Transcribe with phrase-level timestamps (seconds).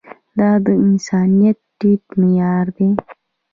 [0.39, 2.89] دا د انسانيت ټيټ معيار دی.